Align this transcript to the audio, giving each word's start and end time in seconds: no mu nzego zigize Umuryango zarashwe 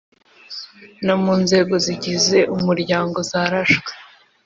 no 1.05 1.15
mu 1.23 1.33
nzego 1.43 1.73
zigize 1.85 2.37
Umuryango 2.55 3.17
zarashwe 3.29 3.91